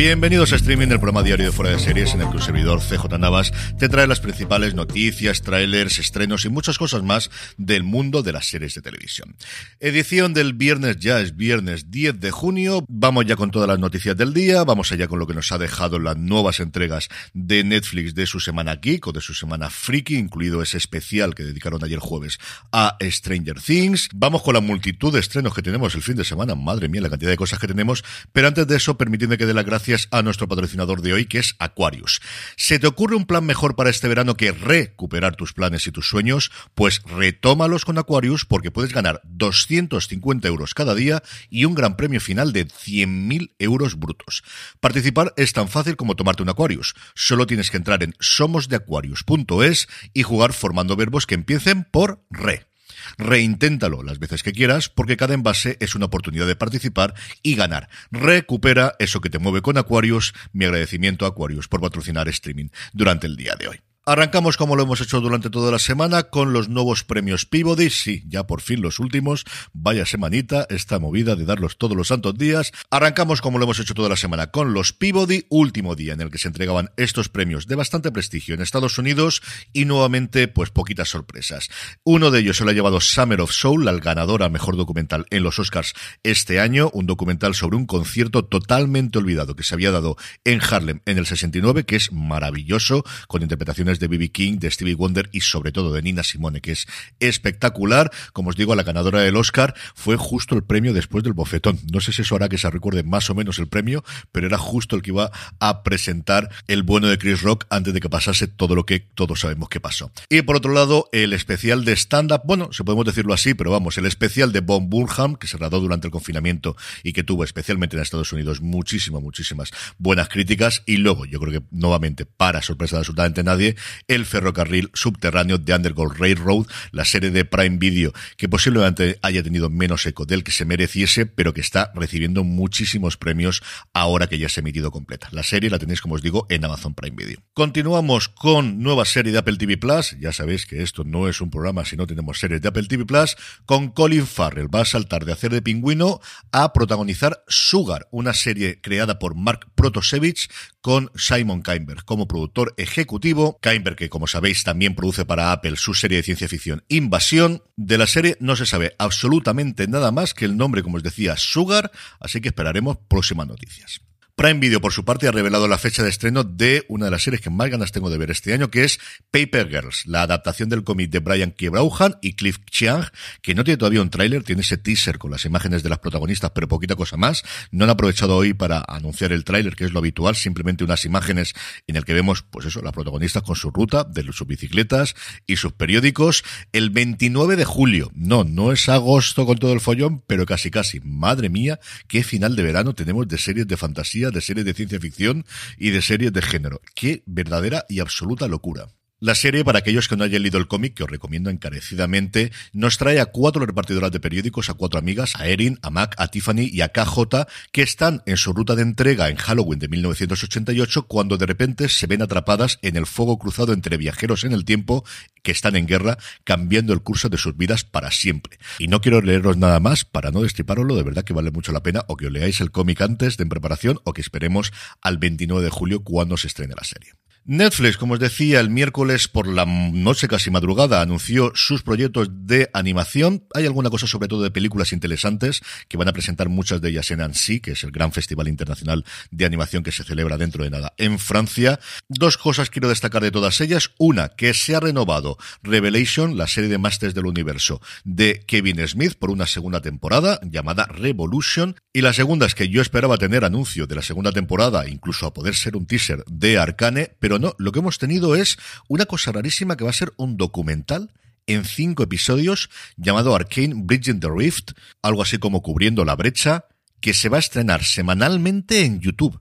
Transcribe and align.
Bienvenidos 0.00 0.54
a 0.54 0.56
Streaming, 0.56 0.88
el 0.88 0.98
programa 0.98 1.22
diario 1.22 1.44
de 1.44 1.52
Fuera 1.52 1.72
de 1.72 1.78
Series, 1.78 2.14
en 2.14 2.22
el 2.22 2.30
que 2.30 2.36
un 2.36 2.42
servidor 2.42 2.80
CJ 2.80 3.18
Navas 3.18 3.52
te 3.78 3.90
trae 3.90 4.06
las 4.06 4.20
principales 4.20 4.74
noticias, 4.74 5.42
trailers, 5.42 5.98
estrenos 5.98 6.46
y 6.46 6.48
muchas 6.48 6.78
cosas 6.78 7.02
más 7.02 7.30
del 7.58 7.82
mundo 7.82 8.22
de 8.22 8.32
las 8.32 8.48
series 8.48 8.74
de 8.74 8.80
televisión. 8.80 9.36
Edición 9.78 10.32
del 10.32 10.54
viernes, 10.54 10.96
ya 10.96 11.20
es 11.20 11.36
viernes 11.36 11.90
10 11.90 12.18
de 12.18 12.30
junio. 12.30 12.82
Vamos 12.88 13.26
ya 13.26 13.36
con 13.36 13.50
todas 13.50 13.68
las 13.68 13.78
noticias 13.78 14.16
del 14.16 14.32
día, 14.32 14.64
vamos 14.64 14.90
allá 14.90 15.06
con 15.06 15.18
lo 15.18 15.26
que 15.26 15.34
nos 15.34 15.52
ha 15.52 15.58
dejado 15.58 15.98
las 15.98 16.16
nuevas 16.16 16.60
entregas 16.60 17.10
de 17.34 17.62
Netflix 17.62 18.14
de 18.14 18.24
su 18.24 18.40
semana 18.40 18.76
Geek 18.76 19.06
o 19.06 19.12
de 19.12 19.20
su 19.20 19.34
semana 19.34 19.68
Freaky, 19.68 20.16
incluido 20.16 20.62
ese 20.62 20.78
especial 20.78 21.34
que 21.34 21.44
dedicaron 21.44 21.84
ayer 21.84 21.98
jueves 21.98 22.38
a 22.72 22.96
Stranger 23.02 23.60
Things. 23.60 24.08
Vamos 24.14 24.40
con 24.40 24.54
la 24.54 24.60
multitud 24.62 25.12
de 25.12 25.20
estrenos 25.20 25.52
que 25.54 25.60
tenemos 25.60 25.94
el 25.94 26.00
fin 26.00 26.16
de 26.16 26.24
semana, 26.24 26.54
madre 26.54 26.88
mía, 26.88 27.02
la 27.02 27.10
cantidad 27.10 27.30
de 27.30 27.36
cosas 27.36 27.58
que 27.58 27.66
tenemos, 27.66 28.02
pero 28.32 28.48
antes 28.48 28.66
de 28.66 28.76
eso, 28.76 28.96
permitidme 28.96 29.36
que 29.36 29.44
dé 29.44 29.52
las 29.52 29.66
gracias 29.66 29.89
a 30.10 30.22
nuestro 30.22 30.48
patrocinador 30.48 31.02
de 31.02 31.12
hoy, 31.12 31.26
que 31.26 31.38
es 31.38 31.56
Aquarius. 31.58 32.20
¿Se 32.56 32.78
te 32.78 32.86
ocurre 32.86 33.16
un 33.16 33.26
plan 33.26 33.44
mejor 33.44 33.74
para 33.76 33.90
este 33.90 34.08
verano 34.08 34.36
que 34.36 34.52
recuperar 34.52 35.36
tus 35.36 35.52
planes 35.52 35.86
y 35.86 35.92
tus 35.92 36.08
sueños? 36.08 36.50
Pues 36.74 37.02
retómalos 37.04 37.84
con 37.84 37.98
Aquarius 37.98 38.44
porque 38.44 38.70
puedes 38.70 38.92
ganar 38.92 39.20
250 39.24 40.46
euros 40.48 40.74
cada 40.74 40.94
día 40.94 41.22
y 41.48 41.64
un 41.64 41.74
gran 41.74 41.96
premio 41.96 42.20
final 42.20 42.52
de 42.52 42.68
100.000 42.68 43.54
euros 43.58 43.98
brutos. 43.98 44.42
Participar 44.80 45.34
es 45.36 45.52
tan 45.52 45.68
fácil 45.68 45.96
como 45.96 46.14
tomarte 46.14 46.42
un 46.42 46.50
Aquarius. 46.50 46.94
Solo 47.14 47.46
tienes 47.46 47.70
que 47.70 47.76
entrar 47.76 48.02
en 48.02 48.14
somosdeaquarius.es 48.20 49.88
y 50.14 50.22
jugar 50.22 50.52
formando 50.52 50.96
verbos 50.96 51.26
que 51.26 51.34
empiecen 51.34 51.84
por 51.84 52.24
re. 52.30 52.69
Reinténtalo 53.18 54.02
las 54.02 54.18
veces 54.18 54.42
que 54.42 54.52
quieras 54.52 54.88
porque 54.88 55.16
cada 55.16 55.34
envase 55.34 55.76
es 55.80 55.94
una 55.94 56.06
oportunidad 56.06 56.46
de 56.46 56.56
participar 56.56 57.14
y 57.42 57.54
ganar. 57.54 57.88
Recupera 58.10 58.94
eso 58.98 59.20
que 59.20 59.30
te 59.30 59.38
mueve 59.38 59.62
con 59.62 59.78
Aquarius. 59.78 60.34
Mi 60.52 60.64
agradecimiento 60.64 61.24
a 61.24 61.28
Aquarius 61.28 61.68
por 61.68 61.80
patrocinar 61.80 62.28
streaming 62.28 62.68
durante 62.92 63.26
el 63.26 63.36
día 63.36 63.54
de 63.58 63.68
hoy. 63.68 63.89
Arrancamos 64.10 64.56
como 64.56 64.74
lo 64.74 64.82
hemos 64.82 65.00
hecho 65.00 65.20
durante 65.20 65.50
toda 65.50 65.70
la 65.70 65.78
semana 65.78 66.24
con 66.24 66.52
los 66.52 66.68
nuevos 66.68 67.04
premios 67.04 67.46
Peabody, 67.46 67.90
sí, 67.90 68.24
ya 68.26 68.44
por 68.44 68.60
fin 68.60 68.82
los 68.82 68.98
últimos, 68.98 69.44
vaya 69.72 70.04
semanita, 70.04 70.66
esta 70.68 70.98
movida 70.98 71.36
de 71.36 71.44
darlos 71.44 71.78
todos 71.78 71.96
los 71.96 72.08
santos 72.08 72.36
días. 72.36 72.72
Arrancamos 72.90 73.40
como 73.40 73.58
lo 73.58 73.66
hemos 73.66 73.78
hecho 73.78 73.94
toda 73.94 74.08
la 74.08 74.16
semana 74.16 74.48
con 74.48 74.74
los 74.74 74.92
Peabody, 74.92 75.46
último 75.48 75.94
día 75.94 76.12
en 76.12 76.22
el 76.22 76.32
que 76.32 76.38
se 76.38 76.48
entregaban 76.48 76.90
estos 76.96 77.28
premios 77.28 77.68
de 77.68 77.76
bastante 77.76 78.10
prestigio 78.10 78.56
en 78.56 78.62
Estados 78.62 78.98
Unidos 78.98 79.42
y 79.72 79.84
nuevamente 79.84 80.48
pues 80.48 80.70
poquitas 80.70 81.08
sorpresas. 81.08 81.68
Uno 82.02 82.32
de 82.32 82.40
ellos 82.40 82.56
se 82.56 82.64
lo 82.64 82.70
ha 82.70 82.74
llevado 82.74 83.00
Summer 83.00 83.40
of 83.40 83.52
Soul, 83.52 83.84
la 83.84 83.92
ganadora 83.92 84.48
mejor 84.48 84.76
documental 84.76 85.26
en 85.30 85.44
los 85.44 85.60
Oscars 85.60 85.94
este 86.24 86.58
año, 86.58 86.90
un 86.94 87.06
documental 87.06 87.54
sobre 87.54 87.76
un 87.76 87.86
concierto 87.86 88.44
totalmente 88.44 89.20
olvidado 89.20 89.54
que 89.54 89.62
se 89.62 89.76
había 89.76 89.92
dado 89.92 90.16
en 90.44 90.60
Harlem 90.60 91.00
en 91.06 91.16
el 91.16 91.26
69, 91.26 91.84
que 91.84 91.94
es 91.94 92.10
maravilloso, 92.10 93.04
con 93.28 93.42
interpretaciones 93.42 93.99
de 94.00 94.08
B.B. 94.08 94.30
King, 94.30 94.58
de 94.58 94.70
Stevie 94.70 94.94
Wonder 94.94 95.28
y 95.32 95.42
sobre 95.42 95.70
todo 95.70 95.92
de 95.92 96.02
Nina 96.02 96.24
Simone, 96.24 96.60
que 96.60 96.72
es 96.72 96.88
espectacular. 97.20 98.10
Como 98.32 98.50
os 98.50 98.56
digo, 98.56 98.74
la 98.74 98.82
ganadora 98.82 99.20
del 99.20 99.36
Oscar 99.36 99.74
fue 99.94 100.16
justo 100.16 100.56
el 100.56 100.64
premio 100.64 100.92
después 100.92 101.22
del 101.22 101.34
bofetón. 101.34 101.78
No 101.92 102.00
sé 102.00 102.12
si 102.12 102.22
eso 102.22 102.34
hará 102.34 102.48
que 102.48 102.58
se 102.58 102.68
recuerde 102.68 103.04
más 103.04 103.30
o 103.30 103.34
menos 103.34 103.58
el 103.58 103.68
premio, 103.68 104.02
pero 104.32 104.48
era 104.48 104.58
justo 104.58 104.96
el 104.96 105.02
que 105.02 105.10
iba 105.10 105.30
a 105.60 105.82
presentar 105.84 106.50
el 106.66 106.82
bueno 106.82 107.06
de 107.06 107.18
Chris 107.18 107.42
Rock 107.42 107.66
antes 107.70 107.94
de 107.94 108.00
que 108.00 108.08
pasase 108.08 108.48
todo 108.48 108.74
lo 108.74 108.84
que 108.84 109.00
todos 109.00 109.40
sabemos 109.40 109.68
que 109.68 109.80
pasó. 109.80 110.10
Y 110.28 110.42
por 110.42 110.56
otro 110.56 110.72
lado, 110.72 111.08
el 111.12 111.32
especial 111.32 111.84
de 111.84 111.92
stand-up, 111.92 112.42
bueno, 112.44 112.72
se 112.72 112.84
podemos 112.84 113.04
decirlo 113.04 113.34
así, 113.34 113.54
pero 113.54 113.70
vamos, 113.70 113.98
el 113.98 114.06
especial 114.06 114.52
de 114.52 114.60
Bob 114.60 114.82
Burnham, 114.88 115.36
que 115.36 115.46
se 115.46 115.58
rodó 115.58 115.80
durante 115.80 116.06
el 116.06 116.10
confinamiento 116.10 116.76
y 117.02 117.12
que 117.12 117.22
tuvo 117.22 117.44
especialmente 117.44 117.96
en 117.96 118.02
Estados 118.02 118.32
Unidos 118.32 118.60
muchísimas, 118.60 119.22
muchísimas 119.22 119.70
buenas 119.98 120.28
críticas. 120.28 120.82
Y 120.86 120.96
luego, 120.96 121.26
yo 121.26 121.38
creo 121.40 121.60
que 121.60 121.66
nuevamente, 121.70 122.24
para 122.26 122.62
sorpresa 122.62 122.96
de 122.96 123.00
absolutamente 123.00 123.42
nadie, 123.42 123.76
el 124.08 124.26
ferrocarril 124.26 124.90
subterráneo 124.94 125.58
de 125.58 125.74
Underground 125.74 126.18
Railroad, 126.18 126.66
la 126.92 127.04
serie 127.04 127.30
de 127.30 127.44
Prime 127.44 127.78
Video, 127.78 128.12
que 128.36 128.48
posiblemente 128.48 129.18
haya 129.22 129.42
tenido 129.42 129.70
menos 129.70 130.06
eco 130.06 130.26
del 130.26 130.44
que 130.44 130.52
se 130.52 130.64
mereciese, 130.64 131.26
pero 131.26 131.54
que 131.54 131.60
está 131.60 131.92
recibiendo 131.94 132.44
muchísimos 132.44 133.16
premios 133.16 133.62
ahora 133.92 134.26
que 134.26 134.38
ya 134.38 134.48
se 134.48 134.60
ha 134.60 134.62
emitido 134.62 134.90
completa. 134.90 135.28
La 135.32 135.42
serie 135.42 135.70
la 135.70 135.78
tenéis, 135.78 136.00
como 136.00 136.14
os 136.14 136.22
digo, 136.22 136.46
en 136.48 136.64
Amazon 136.64 136.94
Prime 136.94 137.16
Video. 137.16 137.42
Continuamos 137.52 138.28
con 138.28 138.82
nueva 138.82 139.04
serie 139.04 139.32
de 139.32 139.38
Apple 139.38 139.56
TV 139.56 139.76
Plus. 139.76 140.16
Ya 140.20 140.32
sabéis 140.32 140.66
que 140.66 140.82
esto 140.82 141.04
no 141.04 141.28
es 141.28 141.40
un 141.40 141.50
programa 141.50 141.84
si 141.84 141.96
no 141.96 142.06
tenemos 142.06 142.38
series 142.38 142.60
de 142.62 142.68
Apple 142.68 142.86
TV 142.88 143.04
Plus. 143.04 143.36
Con 143.66 143.88
Colin 143.90 144.26
Farrell 144.26 144.74
va 144.74 144.82
a 144.82 144.84
saltar 144.84 145.24
de 145.24 145.32
hacer 145.32 145.52
de 145.52 145.62
pingüino 145.62 146.20
a 146.52 146.72
protagonizar 146.72 147.44
Sugar, 147.48 148.08
una 148.10 148.34
serie 148.34 148.80
creada 148.80 149.18
por 149.18 149.34
Mark 149.34 149.68
Protosevich 149.74 150.48
con 150.80 151.10
Simon 151.14 151.62
Kainberg 151.62 152.04
como 152.04 152.26
productor 152.26 152.74
ejecutivo. 152.76 153.58
Kainberg, 153.70 153.94
que 153.94 154.08
como 154.08 154.26
sabéis 154.26 154.64
también 154.64 154.96
produce 154.96 155.24
para 155.24 155.52
Apple 155.52 155.76
su 155.76 155.94
serie 155.94 156.16
de 156.16 156.24
ciencia 156.24 156.48
ficción 156.48 156.82
Invasión. 156.88 157.62
De 157.76 157.98
la 157.98 158.08
serie 158.08 158.36
no 158.40 158.56
se 158.56 158.66
sabe 158.66 158.96
absolutamente 158.98 159.86
nada 159.86 160.10
más 160.10 160.34
que 160.34 160.44
el 160.44 160.56
nombre, 160.56 160.82
como 160.82 160.96
os 160.96 161.04
decía, 161.04 161.36
Sugar, 161.36 161.92
así 162.18 162.40
que 162.40 162.48
esperaremos 162.48 162.98
próximas 163.06 163.46
noticias. 163.46 164.00
Prime 164.40 164.58
Video, 164.58 164.80
por 164.80 164.94
su 164.94 165.04
parte, 165.04 165.28
ha 165.28 165.32
revelado 165.32 165.68
la 165.68 165.76
fecha 165.76 166.02
de 166.02 166.08
estreno 166.08 166.44
de 166.44 166.86
una 166.88 167.04
de 167.04 167.10
las 167.10 167.24
series 167.24 167.42
que 167.42 167.50
más 167.50 167.68
ganas 167.68 167.92
tengo 167.92 168.08
de 168.08 168.16
ver 168.16 168.30
este 168.30 168.54
año, 168.54 168.70
que 168.70 168.84
es 168.84 168.98
Paper 169.30 169.68
Girls, 169.68 170.06
la 170.06 170.22
adaptación 170.22 170.70
del 170.70 170.82
cómic 170.82 171.10
de 171.10 171.18
Brian 171.18 171.50
K. 171.50 171.68
Brauhan 171.68 172.16
y 172.22 172.32
Cliff 172.32 172.56
Chiang, 172.70 173.04
que 173.42 173.54
no 173.54 173.64
tiene 173.64 173.76
todavía 173.76 174.00
un 174.00 174.08
tráiler, 174.08 174.42
tiene 174.42 174.62
ese 174.62 174.78
teaser 174.78 175.18
con 175.18 175.30
las 175.30 175.44
imágenes 175.44 175.82
de 175.82 175.90
las 175.90 175.98
protagonistas, 175.98 176.52
pero 176.54 176.68
poquita 176.68 176.96
cosa 176.96 177.18
más. 177.18 177.42
No 177.70 177.84
han 177.84 177.90
aprovechado 177.90 178.34
hoy 178.34 178.54
para 178.54 178.82
anunciar 178.88 179.30
el 179.32 179.44
tráiler, 179.44 179.76
que 179.76 179.84
es 179.84 179.92
lo 179.92 179.98
habitual, 179.98 180.34
simplemente 180.34 180.84
unas 180.84 181.04
imágenes 181.04 181.52
en 181.86 181.96
el 181.96 182.06
que 182.06 182.14
vemos, 182.14 182.42
pues 182.42 182.64
eso, 182.64 182.80
las 182.80 182.94
protagonistas 182.94 183.42
con 183.42 183.56
su 183.56 183.70
ruta, 183.70 184.04
de 184.04 184.22
sus 184.32 184.46
bicicletas 184.46 185.16
y 185.46 185.56
sus 185.56 185.74
periódicos. 185.74 186.44
El 186.72 186.88
29 186.88 187.56
de 187.56 187.66
julio, 187.66 188.10
no, 188.14 188.44
no 188.44 188.72
es 188.72 188.88
agosto 188.88 189.44
con 189.44 189.58
todo 189.58 189.74
el 189.74 189.82
follón, 189.82 190.22
pero 190.26 190.46
casi 190.46 190.70
casi. 190.70 190.98
Madre 191.00 191.50
mía, 191.50 191.78
qué 192.08 192.24
final 192.24 192.56
de 192.56 192.62
verano 192.62 192.94
tenemos 192.94 193.28
de 193.28 193.36
series 193.36 193.68
de 193.68 193.76
fantasía 193.76 194.29
de 194.32 194.40
series 194.40 194.66
de 194.66 194.74
ciencia 194.74 195.00
ficción 195.00 195.44
y 195.76 195.90
de 195.90 196.02
series 196.02 196.32
de 196.32 196.42
género. 196.42 196.80
Qué 196.94 197.22
verdadera 197.26 197.84
y 197.88 198.00
absoluta 198.00 198.48
locura. 198.48 198.88
La 199.22 199.34
serie, 199.34 199.66
para 199.66 199.80
aquellos 199.80 200.08
que 200.08 200.16
no 200.16 200.24
hayan 200.24 200.40
leído 200.40 200.56
el 200.56 200.66
cómic, 200.66 200.94
que 200.94 201.02
os 201.02 201.10
recomiendo 201.10 201.50
encarecidamente, 201.50 202.52
nos 202.72 202.96
trae 202.96 203.20
a 203.20 203.26
cuatro 203.26 203.66
repartidoras 203.66 204.10
de 204.12 204.18
periódicos, 204.18 204.70
a 204.70 204.74
cuatro 204.74 204.98
amigas, 204.98 205.36
a 205.36 205.46
Erin, 205.46 205.78
a 205.82 205.90
Mac, 205.90 206.14
a 206.16 206.28
Tiffany 206.28 206.70
y 206.72 206.80
a 206.80 206.88
KJ, 206.88 207.46
que 207.70 207.82
están 207.82 208.22
en 208.24 208.38
su 208.38 208.54
ruta 208.54 208.76
de 208.76 208.82
entrega 208.82 209.28
en 209.28 209.36
Halloween 209.36 209.78
de 209.78 209.88
1988, 209.88 211.02
cuando 211.06 211.36
de 211.36 211.44
repente 211.44 211.90
se 211.90 212.06
ven 212.06 212.22
atrapadas 212.22 212.78
en 212.80 212.96
el 212.96 213.04
fuego 213.04 213.38
cruzado 213.38 213.74
entre 213.74 213.98
viajeros 213.98 214.44
en 214.44 214.52
el 214.52 214.64
tiempo 214.64 215.04
que 215.42 215.52
están 215.52 215.76
en 215.76 215.86
guerra, 215.86 216.16
cambiando 216.44 216.94
el 216.94 217.02
curso 217.02 217.28
de 217.28 217.36
sus 217.36 217.54
vidas 217.54 217.84
para 217.84 218.10
siempre. 218.12 218.58
Y 218.78 218.88
no 218.88 219.02
quiero 219.02 219.20
leeros 219.20 219.58
nada 219.58 219.80
más 219.80 220.06
para 220.06 220.30
no 220.30 220.40
destriparoslo, 220.40 220.96
de 220.96 221.02
verdad 221.02 221.24
que 221.24 221.34
vale 221.34 221.50
mucho 221.50 221.72
la 221.72 221.82
pena, 221.82 222.06
o 222.08 222.16
que 222.16 222.28
os 222.28 222.32
leáis 222.32 222.62
el 222.62 222.70
cómic 222.70 223.02
antes 223.02 223.36
de 223.36 223.42
en 223.42 223.50
preparación, 223.50 224.00
o 224.04 224.14
que 224.14 224.22
esperemos 224.22 224.72
al 225.02 225.18
29 225.18 225.62
de 225.62 225.70
julio 225.70 226.02
cuando 226.04 226.38
se 226.38 226.46
estrene 226.46 226.72
la 226.74 226.84
serie. 226.84 227.12
Netflix, 227.52 227.96
como 227.96 228.14
os 228.14 228.20
decía, 228.20 228.60
el 228.60 228.70
miércoles 228.70 229.26
por 229.26 229.48
la 229.48 229.66
noche 229.66 230.28
casi 230.28 230.52
madrugada 230.52 231.00
anunció 231.00 231.50
sus 231.56 231.82
proyectos 231.82 232.28
de 232.46 232.70
animación. 232.72 233.42
Hay 233.54 233.66
alguna 233.66 233.90
cosa 233.90 234.06
sobre 234.06 234.28
todo 234.28 234.44
de 234.44 234.52
películas 234.52 234.92
interesantes 234.92 235.60
que 235.88 235.96
van 235.96 236.06
a 236.06 236.12
presentar 236.12 236.48
muchas 236.48 236.80
de 236.80 236.90
ellas 236.90 237.10
en 237.10 237.20
Annecy, 237.20 237.58
que 237.58 237.72
es 237.72 237.82
el 237.82 237.90
gran 237.90 238.12
festival 238.12 238.46
internacional 238.46 239.04
de 239.32 239.46
animación 239.46 239.82
que 239.82 239.90
se 239.90 240.04
celebra 240.04 240.38
dentro 240.38 240.62
de 240.62 240.70
nada 240.70 240.94
en 240.96 241.18
Francia. 241.18 241.80
Dos 242.08 242.36
cosas 242.36 242.70
quiero 242.70 242.88
destacar 242.88 243.20
de 243.20 243.32
todas 243.32 243.60
ellas. 243.60 243.90
Una, 243.98 244.28
que 244.28 244.54
se 244.54 244.76
ha 244.76 244.78
renovado 244.78 245.36
Revelation, 245.64 246.36
la 246.36 246.46
serie 246.46 246.70
de 246.70 246.78
Masters 246.78 247.14
del 247.14 247.26
Universo 247.26 247.80
de 248.04 248.44
Kevin 248.46 248.86
Smith 248.86 249.14
por 249.18 249.28
una 249.28 249.48
segunda 249.48 249.80
temporada 249.80 250.38
llamada 250.44 250.86
Revolution. 250.86 251.74
Y 251.92 252.02
la 252.02 252.12
segunda 252.12 252.46
es 252.46 252.54
que 252.54 252.68
yo 252.68 252.80
esperaba 252.80 253.16
tener 253.16 253.44
anuncio 253.44 253.88
de 253.88 253.96
la 253.96 254.02
segunda 254.02 254.30
temporada, 254.30 254.88
incluso 254.88 255.26
a 255.26 255.34
poder 255.34 255.56
ser 255.56 255.74
un 255.74 255.86
teaser 255.86 256.22
de 256.28 256.56
Arcane, 256.56 257.10
pero 257.18 257.39
no, 257.40 257.54
lo 257.58 257.72
que 257.72 257.80
hemos 257.80 257.98
tenido 257.98 258.36
es 258.36 258.58
una 258.88 259.06
cosa 259.06 259.32
rarísima 259.32 259.76
que 259.76 259.84
va 259.84 259.90
a 259.90 259.94
ser 259.94 260.12
un 260.16 260.36
documental 260.36 261.12
en 261.46 261.64
cinco 261.64 262.02
episodios 262.02 262.70
llamado 262.96 263.34
Arcane 263.34 263.74
Bridging 263.74 264.20
the 264.20 264.28
Rift, 264.32 264.72
algo 265.02 265.22
así 265.22 265.38
como 265.38 265.62
cubriendo 265.62 266.04
la 266.04 266.16
brecha, 266.16 266.66
que 267.00 267.14
se 267.14 267.28
va 267.28 267.38
a 267.38 267.40
estrenar 267.40 267.82
semanalmente 267.82 268.84
en 268.84 269.00
YouTube. 269.00 269.40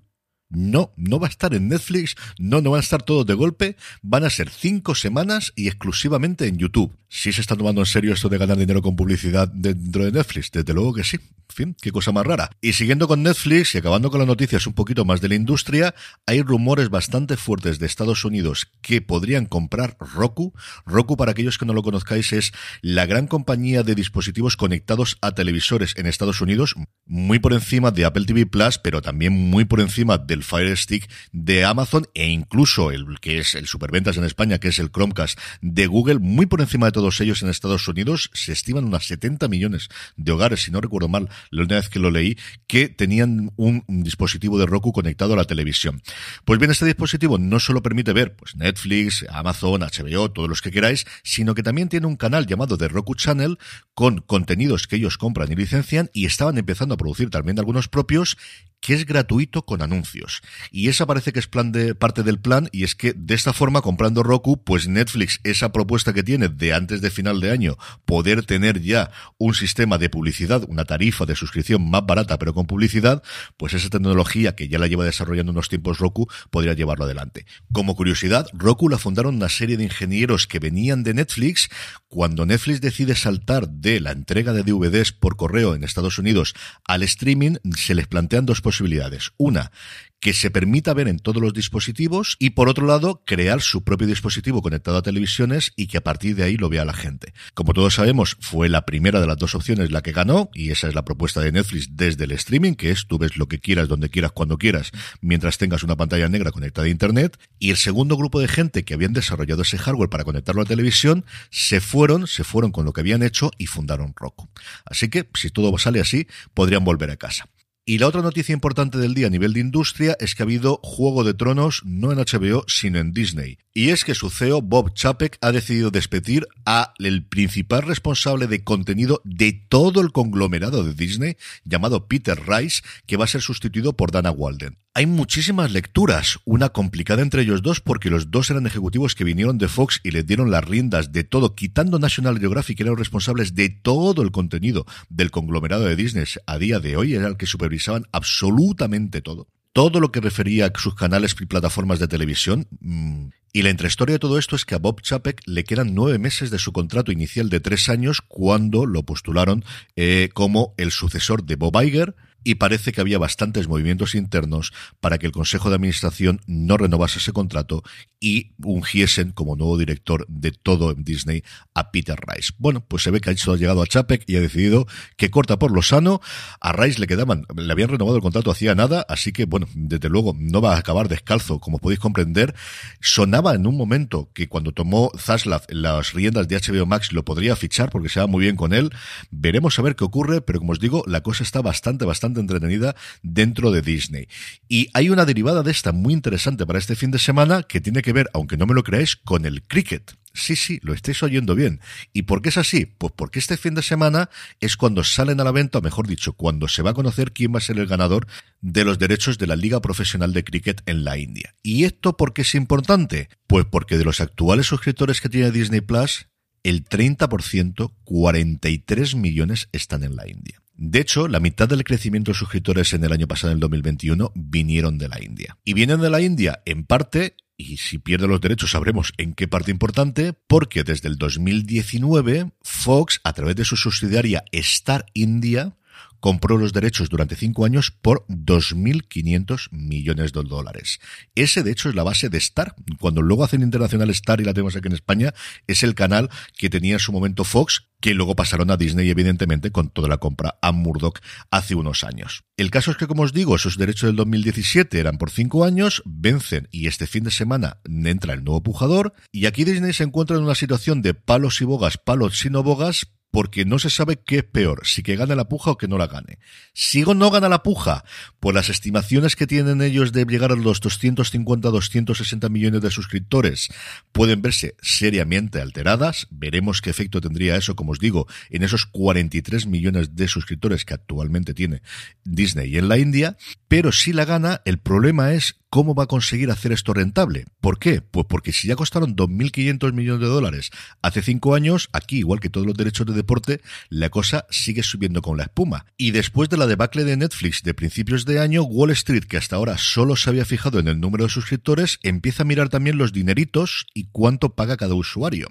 No, 0.49 0.91
no 0.95 1.19
va 1.19 1.27
a 1.27 1.29
estar 1.29 1.53
en 1.53 1.67
Netflix, 1.67 2.15
no, 2.39 2.59
no 2.59 2.71
van 2.71 2.79
a 2.79 2.83
estar 2.83 3.03
todos 3.03 3.23
de 3.25 3.35
golpe, 3.35 3.75
van 4.01 4.23
a 4.23 4.31
ser 4.31 4.49
cinco 4.49 4.95
semanas 4.95 5.53
y 5.55 5.67
exclusivamente 5.67 6.47
en 6.47 6.57
YouTube. 6.57 6.97
Si 7.07 7.31
se 7.31 7.41
está 7.41 7.55
tomando 7.55 7.81
en 7.81 7.85
serio 7.85 8.13
esto 8.13 8.29
de 8.29 8.37
ganar 8.39 8.57
dinero 8.57 8.81
con 8.81 8.95
publicidad 8.95 9.47
dentro 9.47 10.05
de 10.05 10.11
Netflix, 10.11 10.51
desde 10.51 10.73
luego 10.73 10.93
que 10.93 11.03
sí. 11.03 11.17
En 11.49 11.55
fin, 11.55 11.75
qué 11.81 11.91
cosa 11.91 12.11
más 12.11 12.27
rara. 12.27 12.51
Y 12.61 12.73
siguiendo 12.73 13.07
con 13.07 13.23
Netflix 13.23 13.73
y 13.73 13.79
acabando 13.79 14.11
con 14.11 14.19
las 14.19 14.27
noticias 14.27 14.67
un 14.67 14.73
poquito 14.73 15.03
más 15.03 15.19
de 15.19 15.29
la 15.29 15.35
industria, 15.35 15.95
hay 16.27 16.43
rumores 16.43 16.89
bastante 16.89 17.37
fuertes 17.37 17.79
de 17.79 17.87
Estados 17.87 18.23
Unidos 18.23 18.71
que 18.81 19.01
podrían 19.01 19.47
comprar 19.47 19.97
Roku. 19.99 20.53
Roku, 20.85 21.17
para 21.17 21.31
aquellos 21.31 21.57
que 21.57 21.65
no 21.65 21.73
lo 21.73 21.81
conozcáis, 21.81 22.33
es 22.33 22.51
la 22.83 23.07
gran 23.07 23.25
compañía 23.25 23.81
de 23.81 23.95
dispositivos 23.95 24.57
conectados 24.57 25.17
a 25.21 25.31
televisores 25.31 25.95
en 25.97 26.05
Estados 26.05 26.39
Unidos, 26.39 26.75
muy 27.07 27.39
por 27.39 27.53
encima 27.53 27.89
de 27.89 28.05
Apple 28.05 28.25
TV 28.25 28.45
Plus, 28.45 28.77
pero 28.77 29.01
también 29.01 29.33
muy 29.33 29.65
por 29.65 29.79
encima 29.79 30.19
del 30.39 30.43
Fire 30.45 30.77
Stick 30.77 31.09
de 31.33 31.65
Amazon 31.65 32.07
e 32.13 32.29
incluso 32.29 32.91
el 32.91 33.19
que 33.19 33.39
es 33.39 33.55
el 33.55 33.67
superventas 33.67 34.17
en 34.17 34.23
España, 34.23 34.59
que 34.59 34.69
es 34.69 34.79
el 34.79 34.89
Chromecast 34.89 35.37
de 35.61 35.87
Google, 35.87 36.19
muy 36.19 36.45
por 36.45 36.61
encima 36.61 36.85
de 36.87 36.93
todos 36.93 37.19
ellos 37.19 37.43
en 37.43 37.49
Estados 37.49 37.87
Unidos, 37.87 38.29
se 38.33 38.53
estiman 38.53 38.85
unas 38.85 39.05
70 39.05 39.47
millones 39.49 39.89
de 40.15 40.31
hogares, 40.31 40.63
si 40.63 40.71
no 40.71 40.79
recuerdo 40.79 41.09
mal, 41.09 41.29
la 41.49 41.61
última 41.61 41.79
vez 41.79 41.89
que 41.89 41.99
lo 41.99 42.09
leí, 42.09 42.37
que 42.67 42.87
tenían 42.87 43.51
un 43.57 43.83
dispositivo 43.87 44.57
de 44.57 44.65
Roku 44.65 44.93
conectado 44.93 45.33
a 45.33 45.37
la 45.37 45.45
televisión. 45.45 46.01
Pues 46.45 46.59
bien, 46.59 46.71
este 46.71 46.85
dispositivo 46.85 47.37
no 47.37 47.59
solo 47.59 47.83
permite 47.83 48.13
ver 48.13 48.35
pues 48.35 48.55
Netflix, 48.55 49.25
Amazon, 49.29 49.81
HBO, 49.81 50.31
todos 50.31 50.47
los 50.47 50.61
que 50.61 50.71
queráis, 50.71 51.05
sino 51.23 51.53
que 51.53 51.63
también 51.63 51.89
tiene 51.89 52.07
un 52.07 52.15
canal 52.15 52.47
llamado 52.47 52.77
The 52.77 52.87
Roku 52.87 53.15
Channel 53.15 53.57
con 53.93 54.19
contenidos 54.21 54.87
que 54.87 54.95
ellos 54.95 55.17
compran 55.17 55.51
y 55.51 55.55
licencian 55.55 56.09
y 56.13 56.25
estaban 56.25 56.57
empezando 56.57 56.93
a 56.93 56.97
producir 56.97 57.29
también 57.29 57.59
algunos 57.59 57.89
propios 57.89 58.37
que 58.81 58.93
es 58.93 59.05
gratuito 59.05 59.65
con 59.65 59.81
anuncios. 59.81 60.41
Y 60.71 60.89
esa 60.89 61.05
parece 61.05 61.33
que 61.33 61.39
es 61.39 61.47
plan 61.47 61.71
de, 61.71 61.95
parte 61.95 62.23
del 62.23 62.39
plan, 62.39 62.69
y 62.71 62.83
es 62.83 62.95
que 62.95 63.13
de 63.13 63.35
esta 63.35 63.53
forma, 63.53 63.81
comprando 63.81 64.23
Roku, 64.23 64.63
pues 64.63 64.87
Netflix, 64.87 65.39
esa 65.43 65.71
propuesta 65.71 66.13
que 66.13 66.23
tiene 66.23 66.49
de 66.49 66.73
antes 66.73 67.01
de 67.01 67.09
final 67.09 67.39
de 67.39 67.51
año, 67.51 67.77
poder 68.05 68.45
tener 68.45 68.81
ya 68.81 69.11
un 69.37 69.53
sistema 69.53 69.97
de 69.97 70.09
publicidad, 70.09 70.63
una 70.67 70.85
tarifa 70.85 71.25
de 71.25 71.35
suscripción 71.35 71.89
más 71.89 72.05
barata, 72.05 72.37
pero 72.39 72.53
con 72.53 72.67
publicidad, 72.67 73.23
pues 73.57 73.73
esa 73.73 73.89
tecnología 73.89 74.55
que 74.55 74.67
ya 74.67 74.79
la 74.79 74.87
lleva 74.87 75.05
desarrollando 75.05 75.51
unos 75.51 75.69
tiempos 75.69 75.99
Roku, 75.99 76.27
podría 76.49 76.73
llevarlo 76.73 77.05
adelante. 77.05 77.45
Como 77.71 77.95
curiosidad, 77.95 78.47
Roku 78.53 78.89
la 78.89 78.97
fundaron 78.97 79.35
una 79.35 79.49
serie 79.49 79.77
de 79.77 79.83
ingenieros 79.83 80.47
que 80.47 80.59
venían 80.59 81.03
de 81.03 81.13
Netflix. 81.13 81.69
Cuando 82.07 82.45
Netflix 82.45 82.81
decide 82.81 83.15
saltar 83.15 83.69
de 83.69 83.99
la 83.99 84.11
entrega 84.11 84.53
de 84.53 84.63
DVDs 84.63 85.11
por 85.11 85.35
correo 85.35 85.75
en 85.75 85.83
Estados 85.83 86.17
Unidos 86.17 86.53
al 86.85 87.03
streaming, 87.03 87.55
se 87.75 87.95
les 87.95 88.07
plantean 88.07 88.45
dos 88.45 88.61
posibilidades. 88.69 89.31
Una, 89.37 89.71
que 90.19 90.33
se 90.33 90.51
permita 90.51 90.93
ver 90.93 91.07
en 91.07 91.17
todos 91.17 91.41
los 91.41 91.53
dispositivos 91.53 92.35
y 92.39 92.51
por 92.51 92.69
otro 92.69 92.85
lado 92.85 93.23
crear 93.25 93.61
su 93.61 93.83
propio 93.83 94.05
dispositivo 94.05 94.61
conectado 94.61 94.97
a 94.97 95.01
televisiones 95.01 95.71
y 95.75 95.87
que 95.87 95.97
a 95.97 96.03
partir 96.03 96.35
de 96.35 96.43
ahí 96.43 96.55
lo 96.55 96.69
vea 96.69 96.85
la 96.85 96.93
gente. 96.93 97.33
Como 97.55 97.73
todos 97.73 97.95
sabemos, 97.95 98.37
fue 98.39 98.69
la 98.69 98.85
primera 98.85 99.21
de 99.21 99.27
las 99.27 99.37
dos 99.37 99.55
opciones 99.55 99.91
la 99.91 100.03
que 100.03 100.11
ganó 100.11 100.49
y 100.53 100.69
esa 100.69 100.87
es 100.87 100.93
la 100.93 101.03
propuesta 101.05 101.41
de 101.41 101.51
Netflix 101.51 101.95
desde 101.95 102.25
el 102.25 102.31
streaming, 102.33 102.73
que 102.73 102.91
es 102.91 103.07
tú 103.07 103.17
ves 103.17 103.37
lo 103.37 103.47
que 103.47 103.59
quieras, 103.59 103.87
donde 103.87 104.09
quieras, 104.09 104.33
cuando 104.33 104.59
quieras, 104.59 104.91
mientras 105.21 105.57
tengas 105.57 105.83
una 105.83 105.95
pantalla 105.95 106.29
negra 106.29 106.51
conectada 106.51 106.85
a 106.85 106.91
Internet. 106.91 107.39
Y 107.57 107.71
el 107.71 107.77
segundo 107.77 108.17
grupo 108.17 108.39
de 108.39 108.47
gente 108.47 108.83
que 108.83 108.93
habían 108.93 109.13
desarrollado 109.13 109.63
ese 109.63 109.79
hardware 109.79 110.09
para 110.09 110.25
conectarlo 110.25 110.61
a 110.61 110.65
televisión 110.65 111.25
se 111.49 111.81
fueron, 111.81 112.27
se 112.27 112.43
fueron 112.43 112.71
con 112.71 112.85
lo 112.85 112.93
que 112.93 113.01
habían 113.01 113.23
hecho 113.23 113.51
y 113.57 113.65
fundaron 113.65 114.13
Roku. 114.15 114.49
Así 114.85 115.09
que, 115.09 115.27
si 115.33 115.49
todo 115.49 115.75
sale 115.77 116.01
así, 116.01 116.27
podrían 116.53 116.83
volver 116.83 117.09
a 117.11 117.17
casa. 117.17 117.47
Y 117.89 117.97
la 117.97 118.05
otra 118.05 118.21
noticia 118.21 118.53
importante 118.53 118.99
del 118.99 119.15
día 119.15 119.25
a 119.25 119.31
nivel 119.31 119.51
de 119.51 119.61
industria 119.61 120.15
es 120.19 120.35
que 120.35 120.43
ha 120.43 120.45
habido 120.45 120.79
Juego 120.83 121.23
de 121.23 121.33
Tronos 121.33 121.81
no 121.85 122.11
en 122.11 122.19
HBO, 122.19 122.63
sino 122.67 122.99
en 122.99 123.13
Disney. 123.13 123.57
Y 123.73 123.89
es 123.89 124.05
que 124.05 124.13
su 124.13 124.29
CEO, 124.29 124.61
Bob 124.61 124.93
Chapek, 124.93 125.39
ha 125.41 125.51
decidido 125.51 125.89
despedir 125.89 126.45
a 126.67 126.93
el 126.99 127.25
principal 127.25 127.81
responsable 127.81 128.45
de 128.45 128.63
contenido 128.63 129.21
de 129.23 129.53
todo 129.53 130.01
el 130.01 130.11
conglomerado 130.11 130.83
de 130.83 130.93
Disney, 130.93 131.37
llamado 131.63 132.07
Peter 132.07 132.39
Rice, 132.47 132.83
que 133.07 133.17
va 133.17 133.23
a 133.23 133.27
ser 133.27 133.41
sustituido 133.41 133.93
por 133.93 134.11
Dana 134.11 134.29
Walden. 134.29 134.77
Hay 134.95 135.05
muchísimas 135.05 135.71
lecturas, 135.71 136.39
una 136.45 136.69
complicada 136.69 137.21
entre 137.21 137.43
ellos 137.43 137.61
dos 137.61 137.79
porque 137.79 138.09
los 138.09 138.31
dos 138.31 138.49
eran 138.49 138.65
ejecutivos 138.65 139.13
que 139.13 139.23
vinieron 139.23 139.57
de 139.57 139.67
Fox 139.67 140.01
y 140.03 140.11
le 140.11 140.23
dieron 140.23 140.49
las 140.49 140.65
riendas 140.65 141.11
de 141.11 141.23
todo, 141.23 141.53
quitando 141.55 141.99
National 141.99 142.39
Geographic, 142.39 142.77
que 142.77 142.83
eran 142.83 142.93
los 142.93 142.99
responsables 142.99 143.53
de 143.53 143.69
todo 143.69 144.23
el 144.23 144.31
contenido 144.31 144.85
del 145.09 145.29
conglomerado 145.29 145.85
de 145.85 145.95
Disney 145.95 146.25
a 146.47 146.57
día 146.57 146.79
de 146.79 146.97
hoy, 146.97 147.13
era 147.13 147.27
el 147.27 147.37
que 147.37 147.45
supervisaban 147.45 148.07
absolutamente 148.11 149.21
todo 149.21 149.47
todo 149.71 149.99
lo 149.99 150.11
que 150.11 150.19
refería 150.19 150.65
a 150.65 150.79
sus 150.79 150.95
canales 150.95 151.35
y 151.39 151.45
plataformas 151.45 151.99
de 151.99 152.07
televisión. 152.07 152.67
Mm, 152.81 153.27
y 153.53 153.61
la 153.61 153.69
entrehistoria 153.69 154.13
de 154.13 154.19
todo 154.19 154.37
esto 154.37 154.55
es 154.55 154.65
que 154.65 154.75
a 154.75 154.79
Bob 154.79 155.01
Chapek 155.01 155.41
le 155.45 155.63
quedan 155.63 155.95
nueve 155.95 156.19
meses 156.19 156.51
de 156.51 156.59
su 156.59 156.71
contrato 156.71 157.11
inicial 157.11 157.49
de 157.49 157.59
tres 157.59 157.87
años 157.87 158.21
cuando 158.27 158.85
lo 158.85 159.03
postularon 159.03 159.63
eh, 159.95 160.29
como 160.33 160.73
el 160.77 160.91
sucesor 160.91 161.45
de 161.45 161.55
Bob 161.55 161.81
Iger, 161.81 162.15
y 162.43 162.55
parece 162.55 162.91
que 162.91 163.01
había 163.01 163.17
bastantes 163.17 163.67
movimientos 163.67 164.15
internos 164.15 164.73
para 164.99 165.17
que 165.17 165.25
el 165.25 165.31
Consejo 165.31 165.69
de 165.69 165.75
Administración 165.75 166.41
no 166.47 166.77
renovase 166.77 167.19
ese 167.19 167.31
contrato 167.31 167.83
y 168.19 168.51
ungiesen 168.63 169.31
como 169.31 169.55
nuevo 169.55 169.77
director 169.77 170.25
de 170.27 170.51
todo 170.51 170.91
en 170.91 171.03
Disney 171.03 171.43
a 171.73 171.91
Peter 171.91 172.19
Rice. 172.27 172.53
Bueno, 172.57 172.85
pues 172.85 173.03
se 173.03 173.11
ve 173.11 173.21
que 173.21 173.29
ha 173.29 173.33
llegado 173.33 173.81
a 173.81 173.87
Chapek 173.87 174.23
y 174.27 174.35
ha 174.35 174.41
decidido 174.41 174.87
que 175.17 175.29
corta 175.29 175.57
por 175.57 175.71
lo 175.71 175.81
sano. 175.81 176.21
A 176.59 176.73
Rice 176.73 176.99
le 176.99 177.07
quedaban, 177.07 177.45
le 177.55 177.71
habían 177.71 177.89
renovado 177.89 178.17
el 178.17 178.21
contrato 178.21 178.51
hacía 178.51 178.75
nada, 178.75 179.05
así 179.07 179.31
que 179.31 179.45
bueno, 179.45 179.67
desde 179.73 180.09
luego 180.09 180.35
no 180.37 180.61
va 180.61 180.75
a 180.75 180.79
acabar 180.79 181.07
descalzo, 181.07 181.59
como 181.59 181.79
podéis 181.79 181.99
comprender. 181.99 182.55
Sonaba 182.99 183.55
en 183.55 183.67
un 183.67 183.77
momento 183.77 184.29
que 184.33 184.47
cuando 184.47 184.71
tomó 184.71 185.11
Zaslav 185.17 185.63
las 185.69 186.13
riendas 186.13 186.47
de 186.47 186.57
HBO 186.57 186.85
Max 186.85 187.13
lo 187.13 187.23
podría 187.23 187.55
fichar 187.55 187.89
porque 187.89 188.09
se 188.09 188.19
va 188.19 188.27
muy 188.27 188.41
bien 188.41 188.55
con 188.55 188.73
él. 188.73 188.91
Veremos 189.31 189.79
a 189.79 189.81
ver 189.81 189.95
qué 189.95 190.03
ocurre, 190.03 190.41
pero 190.41 190.59
como 190.59 190.73
os 190.73 190.79
digo, 190.79 191.03
la 191.07 191.21
cosa 191.21 191.43
está 191.43 191.61
bastante, 191.61 192.05
bastante 192.05 192.28
entretenida 192.37 192.95
dentro 193.23 193.71
de 193.71 193.81
Disney. 193.81 194.27
Y 194.67 194.89
hay 194.93 195.09
una 195.09 195.25
derivada 195.25 195.63
de 195.63 195.71
esta 195.71 195.91
muy 195.91 196.13
interesante 196.13 196.65
para 196.65 196.79
este 196.79 196.95
fin 196.95 197.11
de 197.11 197.19
semana 197.19 197.63
que 197.63 197.81
tiene 197.81 198.01
que 198.01 198.13
ver, 198.13 198.29
aunque 198.33 198.57
no 198.57 198.65
me 198.65 198.73
lo 198.73 198.83
creáis, 198.83 199.15
con 199.15 199.45
el 199.45 199.63
cricket. 199.63 200.17
Sí, 200.33 200.55
sí, 200.55 200.79
lo 200.83 200.93
estáis 200.93 201.21
oyendo 201.23 201.55
bien. 201.55 201.81
¿Y 202.13 202.23
por 202.23 202.41
qué 202.41 202.49
es 202.49 202.57
así? 202.57 202.85
Pues 202.85 203.13
porque 203.15 203.39
este 203.39 203.57
fin 203.57 203.73
de 203.73 203.81
semana 203.81 204.29
es 204.59 204.77
cuando 204.77 205.03
salen 205.03 205.39
a 205.39 205.43
la 205.43 205.51
venta, 205.51 205.79
o 205.79 205.81
mejor 205.81 206.07
dicho, 206.07 206.33
cuando 206.33 206.67
se 206.67 206.81
va 206.81 206.91
a 206.91 206.93
conocer 206.93 207.31
quién 207.31 207.53
va 207.53 207.57
a 207.57 207.61
ser 207.61 207.79
el 207.79 207.87
ganador 207.87 208.27
de 208.61 208.85
los 208.85 208.99
derechos 208.99 209.37
de 209.37 209.47
la 209.47 209.55
Liga 209.55 209.81
Profesional 209.81 210.33
de 210.33 210.43
Cricket 210.43 210.81
en 210.85 211.03
la 211.03 211.17
India. 211.17 211.55
¿Y 211.63 211.83
esto 211.83 212.15
por 212.15 212.33
qué 212.33 212.43
es 212.43 212.55
importante? 212.55 213.29
Pues 213.47 213.65
porque 213.65 213.97
de 213.97 214.05
los 214.05 214.21
actuales 214.21 214.67
suscriptores 214.67 215.19
que 215.19 215.29
tiene 215.29 215.51
Disney 215.51 215.81
Plus, 215.81 216.27
el 216.63 216.85
30%, 216.85 217.93
43 218.03 219.15
millones, 219.15 219.69
están 219.71 220.03
en 220.03 220.15
la 220.15 220.27
India. 220.27 220.58
De 220.81 221.01
hecho, 221.01 221.27
la 221.27 221.41
mitad 221.41 221.67
del 221.67 221.83
crecimiento 221.83 222.31
de 222.31 222.37
suscriptores 222.37 222.93
en 222.93 223.03
el 223.03 223.11
año 223.11 223.27
pasado, 223.27 223.51
en 223.51 223.57
el 223.57 223.59
2021, 223.59 224.31
vinieron 224.33 224.97
de 224.97 225.09
la 225.09 225.21
India. 225.21 225.57
Y 225.65 225.73
vienen 225.73 225.99
de 225.99 226.09
la 226.09 226.21
India, 226.21 226.61
en 226.65 226.85
parte, 226.85 227.35
y 227.57 227.75
si 227.75 227.97
pierde 227.97 228.29
los 228.29 228.39
derechos 228.39 228.71
sabremos 228.71 229.11
en 229.17 229.33
qué 229.33 229.49
parte 229.49 229.71
importante, 229.71 230.31
porque 230.47 230.85
desde 230.85 231.09
el 231.09 231.17
2019 231.17 232.53
Fox, 232.61 233.19
a 233.25 233.33
través 233.33 233.57
de 233.57 233.65
su 233.65 233.75
subsidiaria 233.75 234.45
Star 234.53 235.05
India, 235.13 235.75
compró 236.19 236.57
los 236.57 236.73
derechos 236.73 237.09
durante 237.09 237.35
cinco 237.35 237.65
años 237.65 237.91
por 237.91 238.25
2.500 238.27 239.69
millones 239.71 240.33
de 240.33 240.43
dólares. 240.43 240.99
Ese, 241.35 241.63
de 241.63 241.71
hecho, 241.71 241.89
es 241.89 241.95
la 241.95 242.03
base 242.03 242.29
de 242.29 242.37
Star. 242.37 242.75
Cuando 242.99 243.21
luego 243.21 243.43
hacen 243.43 243.61
Internacional 243.61 244.09
Star 244.11 244.41
y 244.41 244.43
la 244.43 244.53
tenemos 244.53 244.75
aquí 244.75 244.87
en 244.87 244.93
España, 244.93 245.33
es 245.67 245.83
el 245.83 245.95
canal 245.95 246.29
que 246.57 246.69
tenía 246.69 246.93
en 246.93 246.99
su 246.99 247.11
momento 247.11 247.43
Fox, 247.43 247.89
que 248.01 248.13
luego 248.13 248.35
pasaron 248.35 248.71
a 248.71 248.77
Disney, 248.77 249.09
evidentemente, 249.09 249.71
con 249.71 249.89
toda 249.89 250.07
la 250.07 250.17
compra 250.17 250.57
a 250.61 250.71
Murdoch 250.71 251.19
hace 251.51 251.75
unos 251.75 252.03
años. 252.03 252.43
El 252.57 252.71
caso 252.71 252.91
es 252.91 252.97
que, 252.97 253.07
como 253.07 253.23
os 253.23 253.33
digo, 253.33 253.55
esos 253.55 253.77
derechos 253.77 254.07
del 254.07 254.15
2017 254.15 254.99
eran 254.99 255.17
por 255.17 255.31
cinco 255.31 255.65
años, 255.65 256.01
vencen 256.05 256.67
y 256.71 256.87
este 256.87 257.07
fin 257.07 257.23
de 257.23 257.31
semana 257.31 257.79
entra 257.85 258.33
el 258.33 258.43
nuevo 258.43 258.63
pujador, 258.63 259.13
y 259.31 259.45
aquí 259.45 259.65
Disney 259.65 259.93
se 259.93 260.03
encuentra 260.03 260.37
en 260.37 260.43
una 260.43 260.55
situación 260.55 261.01
de 261.01 261.13
palos 261.13 261.61
y 261.61 261.65
bogas, 261.65 261.97
palos 261.97 262.43
y 262.45 262.49
no 262.49 262.63
bogas, 262.63 263.11
porque 263.31 263.65
no 263.65 263.79
se 263.79 263.89
sabe 263.89 264.19
qué 264.25 264.39
es 264.39 264.43
peor, 264.43 264.81
si 264.85 265.03
que 265.03 265.15
gane 265.15 265.35
la 265.35 265.47
puja 265.47 265.71
o 265.71 265.77
que 265.77 265.87
no 265.87 265.97
la 265.97 266.07
gane. 266.07 266.39
Si 266.73 267.03
no 267.03 267.31
gana 267.31 267.49
la 267.49 267.63
puja, 267.63 268.03
por 268.39 268.53
las 268.55 268.69
estimaciones 268.69 269.35
que 269.35 269.47
tienen 269.47 269.81
ellos 269.81 270.11
de 270.11 270.25
llegar 270.25 270.51
a 270.51 270.55
los 270.55 270.81
250-260 270.81 272.49
millones 272.49 272.81
de 272.81 272.91
suscriptores, 272.91 273.69
pueden 274.11 274.41
verse 274.41 274.75
seriamente 274.81 275.61
alteradas. 275.61 276.27
Veremos 276.29 276.81
qué 276.81 276.89
efecto 276.89 277.21
tendría 277.21 277.55
eso, 277.55 277.75
como 277.75 277.91
os 277.91 277.99
digo, 277.99 278.27
en 278.49 278.63
esos 278.63 278.85
43 278.85 279.67
millones 279.67 280.15
de 280.15 280.27
suscriptores 280.27 280.85
que 280.85 280.93
actualmente 280.93 281.53
tiene 281.53 281.81
Disney 282.23 282.77
en 282.77 282.89
la 282.89 282.97
India. 282.97 283.37
Pero 283.67 283.91
si 283.91 284.13
la 284.13 284.25
gana, 284.25 284.61
el 284.65 284.79
problema 284.79 285.33
es 285.33 285.59
¿Cómo 285.71 285.93
va 285.93 286.05
a 286.05 286.07
conseguir 286.07 286.49
hacer 286.49 286.71
esto 286.71 286.95
rentable? 286.95 287.45
¿Por 287.61 287.77
qué? 287.77 288.01
Pues 288.01 288.25
porque 288.27 288.51
si 288.51 288.67
ya 288.67 288.75
costaron 288.75 289.15
2.500 289.15 289.93
millones 289.93 290.21
de 290.21 290.25
dólares 290.25 290.71
hace 291.03 291.21
cinco 291.21 291.53
años, 291.53 291.89
aquí, 291.93 292.17
igual 292.17 292.39
que 292.39 292.49
todos 292.49 292.65
los 292.65 292.75
derechos 292.75 293.05
de 293.05 293.13
deporte, 293.13 293.61
la 293.87 294.09
cosa 294.09 294.47
sigue 294.49 294.81
subiendo 294.81 295.21
con 295.21 295.37
la 295.37 295.43
espuma. 295.43 295.85
Y 295.95 296.09
después 296.09 296.49
de 296.49 296.57
la 296.57 296.65
debacle 296.65 297.03
de 297.03 297.17
Netflix 297.17 297.61
de 297.61 297.75
principios 297.75 298.25
de 298.25 298.39
año, 298.39 298.63
Wall 298.63 298.89
Street, 298.89 299.25
que 299.25 299.37
hasta 299.37 299.57
ahora 299.57 299.77
solo 299.77 300.15
se 300.15 300.31
había 300.31 300.43
fijado 300.43 300.79
en 300.79 300.87
el 300.87 300.99
número 300.99 301.25
de 301.25 301.29
suscriptores, 301.29 301.99
empieza 302.01 302.41
a 302.41 302.47
mirar 302.47 302.69
también 302.69 302.97
los 302.97 303.13
dineritos 303.13 303.85
y 303.93 304.05
cuánto 304.05 304.55
paga 304.55 304.75
cada 304.75 304.95
usuario. 304.95 305.49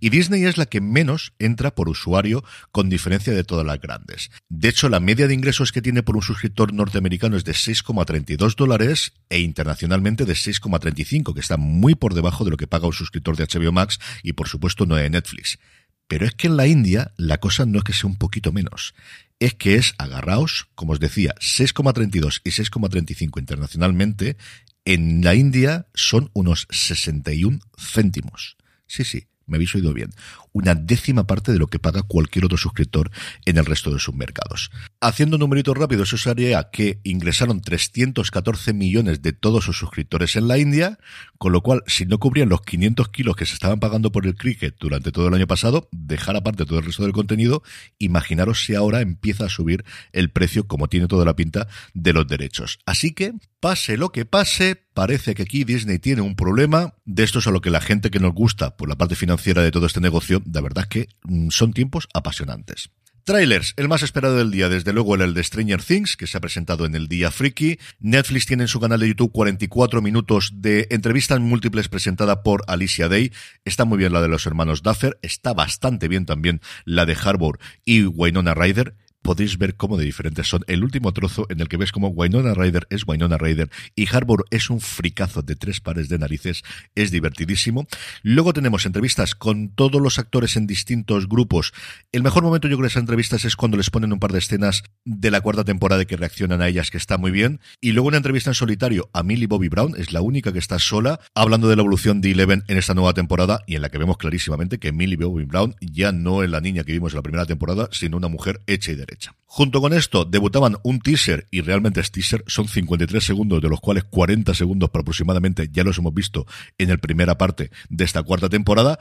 Y 0.00 0.08
Disney 0.08 0.46
es 0.46 0.56
la 0.56 0.64
que 0.64 0.80
menos 0.80 1.34
entra 1.38 1.74
por 1.74 1.90
usuario, 1.90 2.42
con 2.72 2.88
diferencia 2.88 3.34
de 3.34 3.44
todas 3.44 3.66
las 3.66 3.82
grandes. 3.82 4.30
De 4.48 4.70
hecho, 4.70 4.88
la 4.88 5.00
media 5.00 5.28
de 5.28 5.34
ingresos 5.34 5.72
que 5.72 5.82
tiene 5.82 6.02
por 6.02 6.16
un 6.16 6.22
suscriptor 6.22 6.72
norteamericano 6.72 7.36
es 7.36 7.44
de 7.44 7.52
6,32 7.52 8.54
dólares 8.54 9.12
e 9.28 9.40
internacionalmente 9.58 10.24
de 10.24 10.34
6,35, 10.34 11.34
que 11.34 11.40
está 11.40 11.56
muy 11.56 11.96
por 11.96 12.14
debajo 12.14 12.44
de 12.44 12.52
lo 12.52 12.56
que 12.56 12.68
paga 12.68 12.86
un 12.86 12.92
suscriptor 12.92 13.36
de 13.36 13.44
HBO 13.44 13.72
Max 13.72 13.98
y 14.22 14.34
por 14.34 14.46
supuesto 14.46 14.86
no 14.86 14.94
de 14.94 15.10
Netflix. 15.10 15.58
Pero 16.06 16.26
es 16.26 16.34
que 16.34 16.46
en 16.46 16.56
la 16.56 16.68
India 16.68 17.12
la 17.16 17.38
cosa 17.38 17.66
no 17.66 17.78
es 17.78 17.84
que 17.84 17.92
sea 17.92 18.08
un 18.08 18.16
poquito 18.16 18.52
menos, 18.52 18.94
es 19.40 19.54
que 19.54 19.74
es, 19.74 19.94
agarraos, 19.98 20.68
como 20.76 20.92
os 20.92 21.00
decía, 21.00 21.34
6,32 21.40 22.40
y 22.44 22.50
6,35 22.50 23.40
internacionalmente, 23.40 24.36
en 24.84 25.24
la 25.24 25.34
India 25.34 25.88
son 25.92 26.30
unos 26.34 26.68
61 26.70 27.58
céntimos. 27.76 28.56
Sí, 28.86 29.02
sí, 29.02 29.26
me 29.48 29.56
habéis 29.56 29.74
oído 29.74 29.92
bien, 29.92 30.10
una 30.52 30.74
décima 30.74 31.26
parte 31.26 31.52
de 31.52 31.58
lo 31.58 31.68
que 31.68 31.78
paga 31.78 32.02
cualquier 32.02 32.44
otro 32.44 32.58
suscriptor 32.58 33.10
en 33.44 33.58
el 33.58 33.64
resto 33.64 33.92
de 33.92 33.98
sus 33.98 34.14
mercados. 34.14 34.70
Haciendo 35.00 35.38
numeritos 35.38 35.76
rápidos, 35.76 36.08
eso 36.08 36.18
sería 36.18 36.70
que 36.70 37.00
ingresaron 37.04 37.60
314 37.60 38.72
millones 38.72 39.22
de 39.22 39.32
todos 39.32 39.64
sus 39.64 39.78
suscriptores 39.78 40.36
en 40.36 40.48
la 40.48 40.58
India, 40.58 40.98
con 41.38 41.52
lo 41.52 41.62
cual, 41.62 41.82
si 41.86 42.06
no 42.06 42.18
cubrían 42.18 42.48
los 42.48 42.62
500 42.62 43.08
kilos 43.08 43.36
que 43.36 43.46
se 43.46 43.54
estaban 43.54 43.80
pagando 43.80 44.12
por 44.12 44.26
el 44.26 44.34
cricket 44.34 44.76
durante 44.78 45.12
todo 45.12 45.28
el 45.28 45.34
año 45.34 45.46
pasado, 45.46 45.88
dejar 45.92 46.36
aparte 46.36 46.64
todo 46.64 46.78
el 46.78 46.84
resto 46.84 47.02
del 47.02 47.12
contenido, 47.12 47.62
imaginaros 47.98 48.64
si 48.64 48.74
ahora 48.74 49.00
empieza 49.00 49.46
a 49.46 49.48
subir 49.48 49.84
el 50.12 50.30
precio, 50.30 50.66
como 50.66 50.88
tiene 50.88 51.06
toda 51.06 51.24
la 51.24 51.36
pinta, 51.36 51.68
de 51.94 52.12
los 52.12 52.26
derechos. 52.26 52.78
Así 52.86 53.12
que, 53.12 53.32
pase 53.60 53.96
lo 53.96 54.10
que 54.10 54.24
pase, 54.24 54.84
parece 54.98 55.36
que 55.36 55.44
aquí 55.44 55.62
Disney 55.62 56.00
tiene 56.00 56.22
un 56.22 56.34
problema. 56.34 56.92
De 57.04 57.22
esto 57.22 57.38
es 57.38 57.46
a 57.46 57.52
lo 57.52 57.60
que 57.60 57.70
la 57.70 57.80
gente 57.80 58.10
que 58.10 58.18
nos 58.18 58.34
gusta 58.34 58.76
por 58.76 58.88
la 58.88 58.96
parte 58.96 59.14
financiera 59.14 59.62
de 59.62 59.70
todo 59.70 59.86
este 59.86 60.00
negocio, 60.00 60.42
de 60.44 60.60
verdad 60.60 60.88
que 60.88 61.06
mm, 61.22 61.50
son 61.50 61.72
tiempos 61.72 62.08
apasionantes. 62.14 62.90
Trailers, 63.22 63.74
el 63.76 63.86
más 63.86 64.02
esperado 64.02 64.38
del 64.38 64.50
día, 64.50 64.68
desde 64.68 64.92
luego 64.92 65.14
el 65.14 65.34
de 65.34 65.44
Stranger 65.44 65.80
Things, 65.80 66.16
que 66.16 66.26
se 66.26 66.36
ha 66.36 66.40
presentado 66.40 66.84
en 66.84 66.96
el 66.96 67.06
día 67.06 67.30
Freaky. 67.30 67.78
Netflix 68.00 68.46
tiene 68.46 68.64
en 68.64 68.68
su 68.68 68.80
canal 68.80 68.98
de 68.98 69.06
YouTube 69.06 69.30
44 69.30 70.02
minutos 70.02 70.50
de 70.54 70.88
entrevistas 70.90 71.38
múltiples 71.38 71.88
presentada 71.88 72.42
por 72.42 72.64
Alicia 72.66 73.08
Day. 73.08 73.30
Está 73.64 73.84
muy 73.84 73.98
bien 73.98 74.12
la 74.12 74.20
de 74.20 74.26
los 74.26 74.46
hermanos 74.46 74.82
Duffer, 74.82 75.16
está 75.22 75.54
bastante 75.54 76.08
bien 76.08 76.26
también 76.26 76.60
la 76.84 77.06
de 77.06 77.16
Harbour 77.22 77.60
y 77.84 78.02
Wynonna 78.02 78.52
Ryder 78.52 78.96
podéis 79.22 79.58
ver 79.58 79.76
cómo 79.76 79.96
de 79.96 80.04
diferentes 80.04 80.48
son. 80.48 80.64
El 80.66 80.84
último 80.84 81.12
trozo 81.12 81.46
en 81.50 81.60
el 81.60 81.68
que 81.68 81.76
ves 81.76 81.92
como 81.92 82.08
Wynonna 82.08 82.54
Ryder 82.54 82.86
es 82.90 83.06
Wynonna 83.06 83.38
Ryder 83.38 83.70
y 83.94 84.08
Harbour 84.14 84.46
es 84.50 84.70
un 84.70 84.80
fricazo 84.80 85.42
de 85.42 85.56
tres 85.56 85.80
pares 85.80 86.08
de 86.08 86.18
narices, 86.18 86.62
es 86.94 87.10
divertidísimo. 87.10 87.86
Luego 88.22 88.52
tenemos 88.52 88.86
entrevistas 88.86 89.34
con 89.34 89.68
todos 89.68 90.00
los 90.00 90.18
actores 90.18 90.56
en 90.56 90.66
distintos 90.66 91.28
grupos. 91.28 91.72
El 92.12 92.22
mejor 92.22 92.42
momento 92.42 92.68
yo 92.68 92.76
creo 92.76 92.84
de 92.84 92.88
esas 92.88 93.02
entrevistas 93.02 93.44
es 93.44 93.56
cuando 93.56 93.76
les 93.76 93.90
ponen 93.90 94.12
un 94.12 94.18
par 94.18 94.32
de 94.32 94.38
escenas 94.38 94.82
de 95.04 95.30
la 95.30 95.40
cuarta 95.40 95.64
temporada 95.64 96.04
que 96.04 96.16
reaccionan 96.16 96.62
a 96.62 96.68
ellas, 96.68 96.90
que 96.90 96.96
está 96.96 97.18
muy 97.18 97.30
bien. 97.30 97.60
Y 97.80 97.92
luego 97.92 98.08
una 98.08 98.16
entrevista 98.16 98.50
en 98.50 98.54
solitario 98.54 99.10
a 99.12 99.22
Millie 99.22 99.46
Bobby 99.46 99.68
Brown, 99.68 99.94
es 99.96 100.12
la 100.12 100.22
única 100.22 100.52
que 100.52 100.58
está 100.58 100.78
sola, 100.78 101.20
hablando 101.34 101.68
de 101.68 101.76
la 101.76 101.82
evolución 101.82 102.20
de 102.20 102.30
Eleven 102.30 102.64
en 102.68 102.78
esta 102.78 102.94
nueva 102.94 103.14
temporada 103.14 103.60
y 103.66 103.76
en 103.76 103.82
la 103.82 103.90
que 103.90 103.98
vemos 103.98 104.16
clarísimamente 104.16 104.78
que 104.78 104.92
Millie 104.92 105.16
Bobby 105.16 105.44
Brown 105.44 105.74
ya 105.80 106.12
no 106.12 106.42
es 106.42 106.50
la 106.50 106.60
niña 106.60 106.84
que 106.84 106.92
vimos 106.92 107.12
en 107.12 107.16
la 107.16 107.22
primera 107.22 107.46
temporada, 107.46 107.88
sino 107.92 108.16
una 108.16 108.28
mujer 108.28 108.60
hecha 108.66 108.92
y 108.92 108.94
derecha. 108.94 109.17
Junto 109.50 109.80
con 109.80 109.94
esto, 109.94 110.26
debutaban 110.26 110.76
un 110.82 111.00
teaser, 111.00 111.46
y 111.50 111.62
realmente 111.62 112.00
es 112.00 112.10
teaser, 112.10 112.44
son 112.46 112.68
53 112.68 113.24
segundos, 113.24 113.62
de 113.62 113.68
los 113.68 113.80
cuales 113.80 114.04
40 114.04 114.52
segundos 114.54 114.90
aproximadamente 114.92 115.68
ya 115.72 115.84
los 115.84 115.96
hemos 115.98 116.12
visto 116.12 116.46
en 116.76 116.90
la 116.90 116.98
primera 116.98 117.38
parte 117.38 117.70
de 117.88 118.04
esta 118.04 118.22
cuarta 118.22 118.48
temporada. 118.48 118.98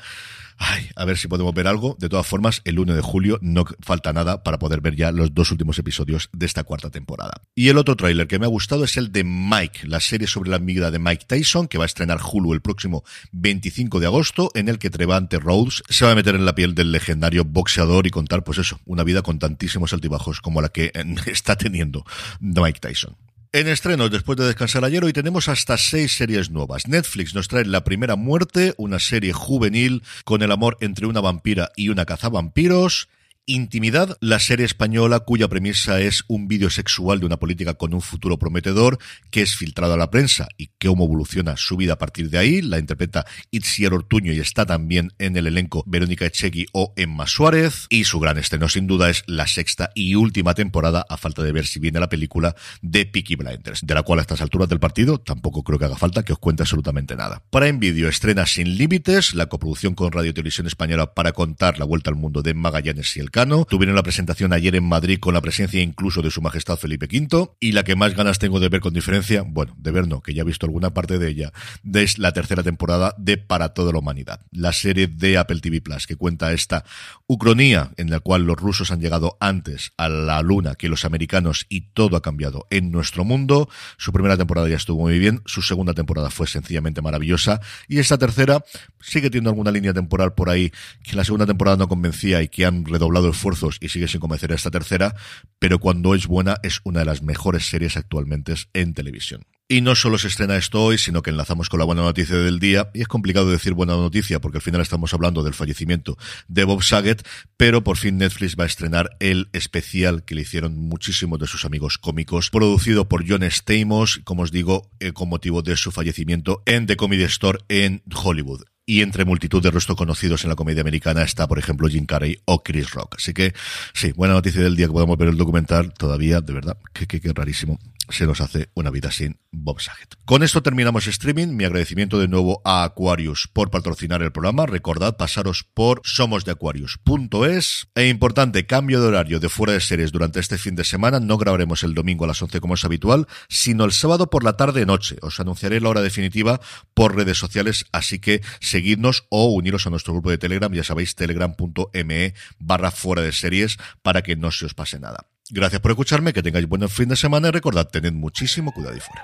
Ay, 0.60 0.90
a 0.96 1.06
ver 1.06 1.18
si 1.18 1.28
podemos 1.28 1.54
ver 1.54 1.68
algo. 1.68 1.96
De 2.00 2.10
todas 2.10 2.26
formas, 2.26 2.62
el 2.66 2.80
1 2.80 2.96
de 2.96 3.02
julio 3.02 3.38
no 3.42 3.66
falta 3.80 4.12
nada 4.12 4.44
para 4.44 4.58
poder 4.58 4.82
ver 4.82 4.96
ya 4.96 5.12
los 5.12 5.34
dos 5.34 5.52
últimos 5.52 5.78
episodios 5.78 6.30
de 6.34 6.46
esta 6.48 6.64
cuarta 6.64 6.90
temporada. 6.90 7.44
Y 7.54 7.70
el 7.70 7.78
otro 7.78 7.96
tráiler 7.96 8.28
que 8.28 8.40
me 8.40 8.46
ha 8.46 8.50
gustado 8.50 8.84
es 8.84 8.98
el 8.98 9.12
de 9.12 9.24
Mike, 9.24 9.88
la 9.88 10.00
serie 10.00 10.28
sobre 10.28 10.50
la 10.50 10.56
amígdala 10.56 10.92
de 10.92 11.00
Mike 11.00 11.26
Tyson, 11.28 11.68
que 11.68 11.78
va 11.78 11.86
a 11.86 11.86
estrenar 11.86 12.20
Hulu 12.22 12.54
el 12.54 12.62
próximo 12.62 13.04
25 13.34 14.00
de 14.00 14.08
agosto, 14.08 14.50
en 14.56 14.68
el 14.68 14.80
que 14.80 14.90
Trevante 14.90 15.38
Rhodes 15.38 15.84
se 15.90 16.06
va 16.06 16.12
a 16.12 16.16
meter 16.16 16.34
en 16.34 16.46
la 16.46 16.56
piel 16.56 16.74
del 16.74 16.92
legendario 16.92 17.46
boxeador 17.46 18.08
y 18.08 18.10
contar, 18.10 18.44
pues 18.44 18.58
eso, 18.58 18.80
una 18.86 19.04
vida 19.04 19.22
con 19.22 19.38
tantísimos 19.38 19.94
altibajos 19.94 20.42
como 20.42 20.62
la 20.62 20.70
que 20.70 20.92
está 21.28 21.56
teniendo 21.56 22.04
Mike 22.40 22.80
Tyson. 22.80 23.16
En 23.54 23.70
estrenos, 23.70 24.12
después 24.12 24.38
de 24.38 24.46
descansar 24.46 24.84
ayer, 24.84 25.06
hoy 25.06 25.13
tenemos 25.13 25.48
hasta 25.48 25.77
seis 25.77 26.18
series 26.18 26.50
nuevas. 26.51 26.88
Netflix 26.88 27.34
nos 27.34 27.48
trae 27.48 27.63
La 27.63 27.86
Primera 27.86 28.18
Muerte, 28.18 28.74
una 28.77 29.00
serie 29.00 29.32
juvenil 29.32 30.04
con 30.25 30.42
el 30.42 30.51
amor 30.51 30.77
entre 30.82 31.08
una 31.08 31.22
vampira 31.22 31.72
y 31.77 31.88
una 31.88 32.06
cazavampiros. 32.06 33.08
Intimidad, 33.50 34.18
la 34.20 34.39
serie 34.39 34.66
española 34.66 35.22
cuya 35.22 35.48
premisa 35.48 36.01
es 36.01 36.25
un 36.27 36.50
vídeo 36.50 36.70
sexual 36.70 37.22
de 37.22 37.27
una 37.27 37.38
política 37.38 37.75
con 37.75 37.94
un 37.94 38.01
futuro 38.01 38.38
prometedor 38.38 39.00
que 39.32 39.42
es 39.42 39.56
filtrado 39.56 39.94
a 39.94 39.98
la 39.98 40.12
prensa 40.12 40.50
y 40.58 40.72
cómo 40.86 41.06
evoluciona 41.06 41.56
su 41.56 41.77
vida 41.77 41.94
a 41.94 41.98
partir 41.98 42.30
de 42.30 42.39
ahí. 42.39 42.62
La 42.62 42.77
interpreta 42.77 43.25
Itziar 43.50 43.94
Ortuño 43.94 44.34
y 44.34 44.42
está 44.42 44.66
también 44.66 45.13
en 45.18 45.38
el 45.38 45.48
elenco 45.48 45.82
Verónica 45.88 46.25
Echegui 46.25 46.66
o 46.74 46.92
Emma 46.98 47.25
Suárez. 47.25 47.86
Y 47.88 48.04
su 48.04 48.20
gran 48.20 48.38
estreno 48.38 48.68
sin 48.68 48.86
duda 48.86 49.10
es 49.10 49.24
la 49.27 49.48
sexta 49.48 49.92
y 49.96 50.16
última 50.16 50.54
temporada, 50.54 51.06
a 51.08 51.16
falta 51.16 51.42
de 51.42 51.54
ver 51.54 51.68
si 51.68 51.80
viene 51.80 52.01
la 52.01 52.10
película 52.10 52.54
de 52.82 53.06
Peaky 53.06 53.38
Blinders, 53.38 53.80
de 53.82 53.94
la 53.94 54.04
cual 54.04 54.20
a 54.20 54.24
estas 54.24 54.42
alturas 54.42 54.68
del 54.68 54.82
partido 54.82 55.20
tampoco 55.20 55.63
creo 55.63 55.80
que 55.80 55.86
haga 55.86 55.96
falta 55.96 56.24
que 56.24 56.34
os 56.34 56.39
cuente 56.39 56.63
absolutamente 56.63 57.16
nada. 57.16 57.44
Para 57.50 57.70
en 57.70 57.80
vídeo 57.80 58.10
estrena 58.10 58.46
Sin 58.46 58.77
Límites, 58.77 59.34
la 59.34 59.46
coproducción 59.46 59.96
con 59.96 60.12
Radio 60.12 60.34
Televisión 60.34 60.68
Española 60.68 61.13
para 61.13 61.32
contar 61.32 61.80
la 61.80 61.86
vuelta 61.86 62.10
al 62.10 62.18
mundo 62.18 62.42
de 62.42 62.54
Magallanes 62.54 63.16
y 63.16 63.22
el 63.22 63.32
Tuvieron 63.38 63.96
la 63.96 64.01
presentación 64.01 64.51
ayer 64.51 64.74
en 64.75 64.84
Madrid 64.84 65.20
con 65.20 65.32
la 65.32 65.41
presencia 65.41 65.79
incluso 65.79 66.24
de 66.24 66.32
su 66.32 66.41
majestad 66.41 66.75
Felipe 66.75 67.06
V. 67.06 67.51
Y 67.60 67.74
la 67.74 67.84
que 67.84 67.96
más 67.96 68.15
ganas 68.15 68.39
tengo 68.39 68.60
de 68.60 68.67
ver 68.67 68.82
con 68.82 68.96
diferencia, 68.96 69.44
bueno, 69.46 69.75
de 69.77 69.91
ver 69.91 70.08
no, 70.08 70.22
que 70.22 70.34
ya 70.34 70.41
he 70.41 70.46
visto 70.46 70.65
alguna 70.65 70.96
parte 70.96 71.20
de 71.20 71.29
ella, 71.29 71.53
es 71.94 72.17
la 72.17 72.32
tercera 72.32 72.63
temporada 72.63 73.13
de 73.20 73.38
Para 73.38 73.75
toda 73.75 73.91
la 73.91 74.00
humanidad, 74.00 74.41
la 74.51 74.74
serie 74.74 75.06
de 75.06 75.38
Apple 75.38 75.60
TV 75.60 75.82
Plus 75.82 76.08
que 76.08 76.15
cuenta 76.15 76.51
esta 76.51 76.84
ucronía 77.27 77.91
en 77.98 78.10
la 78.10 78.22
cual 78.22 78.41
los 78.41 78.58
rusos 78.58 78.89
han 78.89 79.01
llegado 79.01 79.38
antes 79.39 79.94
a 79.98 80.10
la 80.10 80.41
luna 80.41 80.74
que 80.74 80.89
los 80.89 81.06
americanos 81.06 81.67
y 81.70 81.82
todo 81.91 82.17
ha 82.17 82.24
cambiado 82.24 82.65
en 82.72 82.89
nuestro 82.89 83.24
mundo. 83.24 83.70
Su 83.98 84.12
primera 84.13 84.36
temporada 84.36 84.67
ya 84.67 84.77
estuvo 84.77 85.03
muy 85.03 85.20
bien, 85.20 85.44
su 85.46 85.62
segunda 85.62 85.94
temporada 85.94 86.32
fue 86.32 86.48
sencillamente 86.48 87.03
maravillosa 87.03 87.62
y 87.88 88.00
esta 88.00 88.17
tercera 88.17 88.63
sigue 89.00 89.29
teniendo 89.29 89.51
alguna 89.51 89.70
línea 89.70 89.94
temporal 89.94 90.34
por 90.34 90.50
ahí 90.50 90.72
que 91.03 91.15
la 91.15 91.24
segunda 91.24 91.46
temporada 91.46 91.77
no 91.77 91.88
convencía 91.88 92.41
y 92.41 92.48
que 92.48 92.65
han 92.65 92.84
redoblado 92.84 93.26
esfuerzos 93.31 93.77
y 93.79 93.89
sigue 93.89 94.07
sin 94.07 94.19
convencer 94.19 94.51
a 94.51 94.55
esta 94.55 94.72
tercera, 94.72 95.15
pero 95.60 95.79
cuando 95.79 96.15
es 96.15 96.27
buena 96.27 96.57
es 96.63 96.79
una 96.84 97.00
de 97.00 97.05
las 97.05 97.22
mejores 97.22 97.67
series 97.67 97.98
actualmente 97.98 98.53
en 98.74 98.93
televisión. 98.93 99.43
Y 99.69 99.81
no 99.81 99.96
solo 99.96 100.17
se 100.17 100.29
estrena 100.29 100.55
esto 100.55 100.81
hoy, 100.81 100.98
sino 100.98 101.22
que 101.22 101.29
enlazamos 101.29 101.67
con 101.67 101.79
la 101.79 101.86
buena 101.86 102.01
noticia 102.01 102.38
del 102.38 102.57
día. 102.57 102.89
Y 102.93 103.01
es 103.01 103.10
complicado 103.10 103.51
decir 103.51 103.74
buena 103.74 103.98
noticia 103.98 104.39
porque 104.39 104.60
al 104.60 104.62
final 104.62 104.79
estamos 104.79 105.13
hablando 105.13 105.43
del 105.43 105.53
fallecimiento 105.53 106.17
de 106.48 106.63
Bob 106.63 106.84
Saget, 106.84 107.27
pero 107.57 107.84
por 107.84 107.98
fin 107.98 108.17
Netflix 108.17 108.55
va 108.57 108.63
a 108.63 108.67
estrenar 108.67 109.10
el 109.19 109.50
especial 109.51 110.24
que 110.24 110.36
le 110.36 110.41
hicieron 110.41 110.77
muchísimos 110.77 111.38
de 111.39 111.48
sus 111.48 111.65
amigos 111.65 111.98
cómicos, 111.98 112.50
producido 112.50 113.10
por 113.10 113.27
John 113.27 113.43
Stamos, 113.43 114.22
como 114.24 114.43
os 114.43 114.51
digo, 114.51 114.89
eh, 115.01 115.12
con 115.12 115.27
motivo 115.27 115.62
de 115.62 115.75
su 115.75 115.91
fallecimiento 115.91 116.63
en 116.65 116.88
The 116.88 116.96
Comedy 116.96 117.24
Store 117.24 117.60
en 117.67 118.03
Hollywood 118.15 118.63
y 118.89 119.01
entre 119.01 119.25
multitud 119.25 119.62
de 119.62 119.70
rostros 119.70 119.98
conocidos 119.98 120.46
en 120.46 120.50
la 120.50 120.56
comedia 120.56 120.82
americana 120.82 121.22
está, 121.22 121.46
por 121.46 121.60
ejemplo, 121.60 121.89
Jim 121.89 122.06
Carrey 122.06 122.39
o 122.46 122.63
Chris 122.63 122.91
Rock. 122.91 123.15
Así 123.17 123.34
que, 123.34 123.53
sí, 123.94 124.13
buena 124.13 124.34
noticia 124.34 124.62
del 124.62 124.77
día 124.77 124.88
que 124.88 124.94
podemos 124.94 125.17
ver 125.17 125.27
el 125.27 125.38
documental, 125.38 125.94
todavía, 125.94 126.39
de 126.39 126.53
verdad, 126.53 126.77
que, 126.94 127.06
que 127.06 127.34
rarísimo 127.34 127.77
se 128.10 128.26
nos 128.26 128.42
hace 128.42 128.70
una 128.74 128.92
vida 128.92 129.12
sin 129.12 129.40
Bob 129.52 129.82
Saget. 129.82 130.16
Con 130.26 130.44
esto 130.44 130.62
terminamos 130.62 131.08
streaming. 131.08 131.48
Mi 131.50 131.66
agradecimiento 131.66 132.20
de 132.20 132.28
nuevo 132.28 132.62
a 132.64 132.84
Aquarius 132.84 133.48
por 133.52 133.72
patrocinar 133.72 134.22
el 134.22 134.32
programa. 134.32 134.66
Recordad 134.66 135.18
pasaros 135.18 135.66
por 135.74 136.02
somosdeaquarius.es. 136.04 137.88
E 137.96 138.08
importante, 138.08 138.66
cambio 138.66 139.02
de 139.02 139.08
horario 139.08 139.40
de 139.40 139.50
fuera 139.50 139.74
de 139.74 139.82
series 139.82 140.12
durante 140.12 140.40
este 140.40 140.58
fin 140.58 140.76
de 140.76 140.84
semana. 140.84 141.20
No 141.20 141.38
grabaremos 141.38 141.84
el 141.84 141.94
domingo 141.94 142.26
a 142.26 142.28
las 142.28 142.42
11 142.42 142.60
como 142.60 142.76
es 142.76 142.86
habitual, 142.86 143.28
sino 143.50 143.86
el 143.86 143.92
sábado 143.92 144.30
por 144.30 144.44
la 144.44 144.58
tarde-noche. 144.58 145.18
Os 145.22 145.40
anunciaré 145.40 145.82
la 145.82 145.90
hora 145.90 146.02
definitiva 146.02 146.60
por 146.94 147.16
redes 147.16 147.38
sociales, 147.38 147.86
así 147.92 148.20
que 148.20 148.42
seguidnos 148.60 149.26
o 149.30 149.48
uniros 149.48 149.88
a 149.88 149.90
nuestro 149.90 150.14
grupo 150.14 150.30
de 150.30 150.38
Telegram. 150.38 150.72
Ya 150.72 150.84
sabéis, 150.84 151.16
telegram.me 151.16 152.34
barra 152.60 152.92
fuera 152.92 153.22
de 153.22 153.32
series 153.32 153.78
para 154.02 154.22
que 154.22 154.36
no 154.36 154.52
se 154.52 154.66
os 154.66 154.74
pase 154.74 155.00
nada. 155.00 155.28
Gracias 155.50 155.82
por 155.82 155.92
escucharme, 155.92 156.34
que 156.34 156.44
tengáis 156.44 156.68
buen 156.68 156.88
fin 156.89 157.10
de 157.10 157.16
semana 157.16 157.48
y 157.48 157.51
recordad, 157.51 157.88
tened 157.88 158.13
muchísimo 158.13 158.72
cuidado 158.72 158.98
y 158.98 159.00
fuera. 159.00 159.24